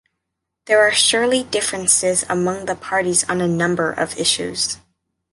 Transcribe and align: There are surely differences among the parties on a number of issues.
There 0.65 0.81
are 0.81 0.91
surely 0.91 1.43
differences 1.43 2.25
among 2.27 2.65
the 2.65 2.73
parties 2.75 3.23
on 3.29 3.39
a 3.39 3.47
number 3.47 3.91
of 3.91 4.17
issues. 4.17 4.77